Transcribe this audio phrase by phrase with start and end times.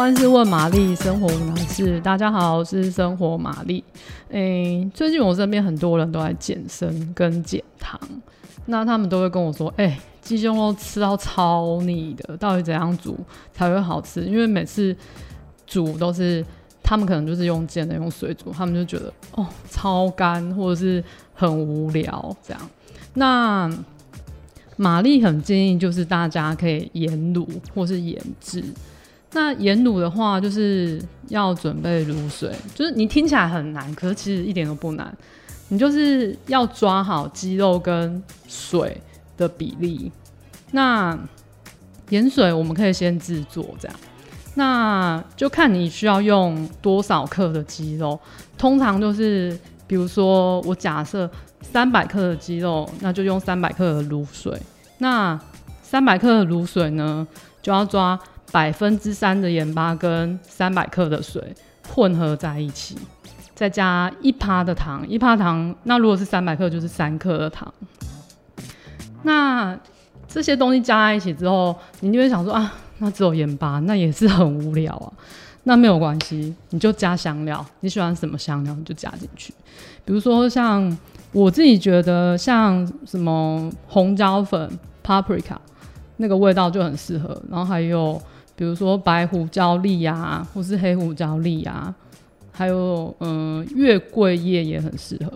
[0.00, 2.00] 万事问玛丽，生活无难事。
[2.00, 3.84] 大家好，我是生活玛丽。
[4.30, 8.00] 诶、欸，最近我身边很多人都在健身跟减糖，
[8.64, 13.14] 那他们都会跟我说：“哎、欸，鸡胸肉吃到超腻的，到底怎样煮
[13.52, 14.96] 才会好吃？”因为每次
[15.66, 16.42] 煮都是
[16.82, 22.70] 他们可能就是用煎的，用水煮，他们就觉得哦超干或者是很无聊这样。
[23.12, 23.70] 那
[24.78, 28.64] 玛丽很建议就是大家可以盐卤或是盐渍。
[29.32, 35.16] 那盐卤的话，就是要准备卤水，就是你听起来很难，可是其实一点都不难。
[35.68, 39.00] 你就是要抓好鸡肉跟水
[39.36, 40.10] 的比例。
[40.72, 41.16] 那
[42.08, 43.96] 盐水我们可以先制作这样，
[44.54, 48.18] 那就看你需要用多少克的鸡肉。
[48.58, 51.30] 通常就是，比如说我假设
[51.62, 54.60] 三百克的鸡肉，那就用三百克的卤水。
[54.98, 55.38] 那
[55.84, 57.24] 三百克的卤水呢，
[57.62, 58.18] 就要抓。
[58.52, 61.54] 百分之三的盐巴跟三百克的水
[61.88, 62.96] 混合在一起，
[63.54, 67.72] 再加一趴的糖，一趴糖，那如果是三百克就是三克的糖。
[69.22, 69.78] 那
[70.26, 75.12] 这些东西加在一起之后，你就会想说啊，那只有盐巴，那也是很无聊啊。
[75.64, 79.52] 那没有关系，你就加香料，你喜欢什么香料你就加进去。
[80.04, 80.98] 比如说像
[81.32, 84.70] 我自己觉得像什么红椒粉
[85.04, 85.56] （paprika）
[86.16, 88.20] 那个味道就很适合，然后还有。
[88.60, 91.94] 比如说白胡椒粒啊，或是黑胡椒粒啊，
[92.52, 95.32] 还有嗯月桂叶也很适合。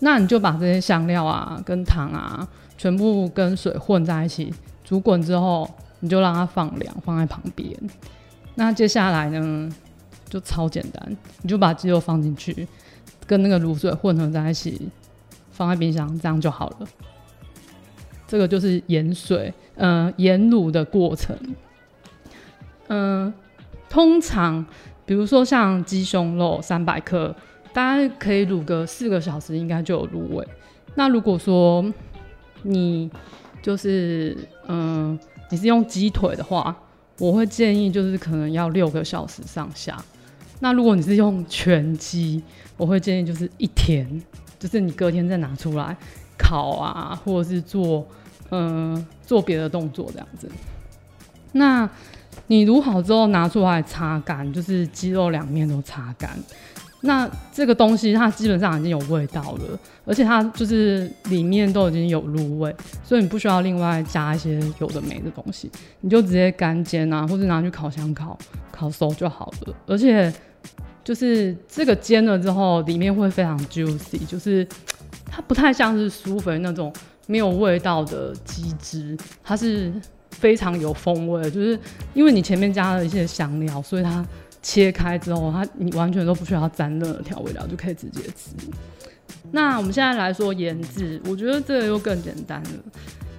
[0.00, 7.72] 那你就把这些香料啊跟糖啊全部跟水混在一起煮滚之后，你就让它放凉，放在旁边。
[8.56, 9.70] 那接下来呢
[10.28, 12.66] 就超简单，你就把鸡肉放进去，
[13.28, 14.88] 跟那个卤水混合在一起，
[15.52, 16.88] 放在冰箱，这样就好了。
[18.26, 21.38] 这个就是盐水嗯盐卤的过程。
[22.88, 23.32] 嗯，
[23.88, 24.64] 通常
[25.04, 27.34] 比如说像鸡胸肉三百克，
[27.72, 30.46] 大概可以卤个四个小时，应该就有入味。
[30.94, 31.84] 那如果说
[32.62, 33.10] 你
[33.62, 34.36] 就是
[34.68, 35.18] 嗯，
[35.50, 36.76] 你是用鸡腿的话，
[37.18, 39.96] 我会建议就是可能要六个小时上下。
[40.60, 42.42] 那如果你是用全鸡，
[42.76, 44.22] 我会建议就是一天，
[44.58, 45.96] 就是你隔天再拿出来
[46.38, 48.06] 烤啊，或者是做
[48.50, 50.48] 嗯做别的动作这样子。
[51.52, 51.88] 那
[52.46, 56.30] 你卤好之后拿出来擦干，就是鸡肉两面都擦干。
[57.04, 65.68] 那这个东西它基本上已经有味道了，而且它就是里面都已经有入味，所以你不需要另外加一些有的没的东西，
[66.00, 68.38] 你就直接干煎啊，或者拿去烤箱烤，
[68.70, 69.74] 烤熟就好了。
[69.84, 70.32] 而且
[71.02, 74.64] 就是这个煎了之后，里面会非常 juicy，就是
[75.26, 76.92] 它不太像是舒肥那种
[77.26, 79.92] 没有味道的鸡汁，它是。
[80.32, 81.78] 非常有风味，就是
[82.14, 84.26] 因为你前面加了一些香料，所以它
[84.60, 88.50] 切开之后，它你完全都不需要沾任何调味料就可以直接吃。
[89.50, 92.70] 那我们现在来说腌制，我觉得这个又更简单了，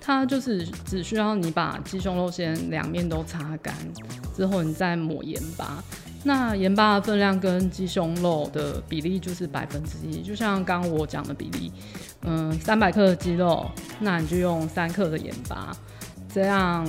[0.00, 3.74] 它就是只需要你把鸡胸肉先两面都擦干
[4.34, 5.82] 之后，你再抹盐巴。
[6.22, 11.72] 那盐巴的分量跟鸡胸肉的比例就是百分之一，就像刚刚我讲的比例，
[12.22, 13.64] 嗯，三百克的鸡肉，
[14.00, 15.76] 那你就用三克的盐巴。
[16.36, 16.86] 这样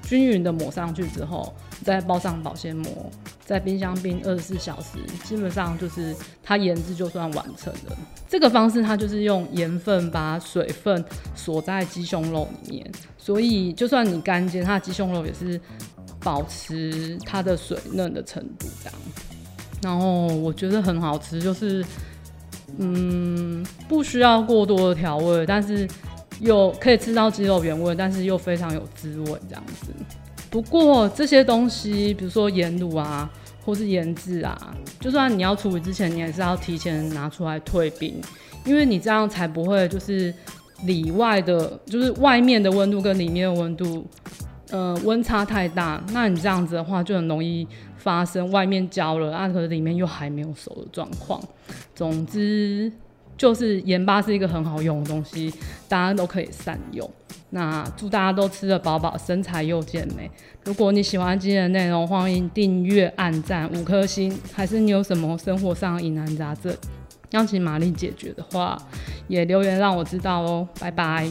[0.00, 3.10] 均匀的抹上去之后，再包上保鲜膜，
[3.44, 7.98] 在冰箱冰二十四小时，基本上就是它腌制就算完成了。
[8.28, 11.04] 这个方式它就是用盐分把水分
[11.34, 15.60] 锁在鸡胸肉里面，所以就算你干煎，它的鸡胸肉也是
[16.20, 18.94] 保持它的水嫩的程度这样。
[19.82, 21.84] 然后我觉得很好吃，就是
[22.78, 25.88] 嗯，不需要过多的调味，但是。
[26.40, 29.92] 有可以吃到鸡肉原味，但是又非常有滋味这样子。
[30.50, 33.30] 不过这些东西，比如说盐卤啊，
[33.64, 38.20] 或是腌制啊，就算你要处理之前，你还是要提前拿出来退冰，
[38.64, 40.34] 因为你这样才不会就是
[40.84, 44.04] 里外的，就是外面的温度跟里面的温度，
[44.70, 46.02] 呃，温差太大。
[46.12, 51.40] 那你这样子的话，就很容易发生外面焦了啊，可是里面又还没有熟的状况。
[51.94, 52.90] 总之。
[53.36, 55.52] 就是盐巴是一个很好用的东西，
[55.88, 57.10] 大家都可以善用。
[57.52, 60.30] 那祝大家都吃得饱饱，身材又健美。
[60.64, 64.32] 如果你喜欢今天的内容，欢迎订阅、按赞五颗星。
[64.52, 66.72] 还是你有什么生活上疑难杂症，
[67.30, 68.80] 要请玛丽解决的话，
[69.26, 70.68] 也留言让我知道哦。
[70.78, 71.28] 拜拜。